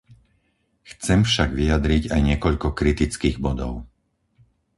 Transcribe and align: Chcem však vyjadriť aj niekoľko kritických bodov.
Chcem 0.89 1.19
však 1.29 1.49
vyjadriť 1.59 2.03
aj 2.13 2.21
niekoľko 2.29 2.67
kritických 2.79 3.37
bodov. 3.45 3.73